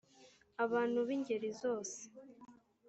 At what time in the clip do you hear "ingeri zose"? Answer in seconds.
1.15-1.99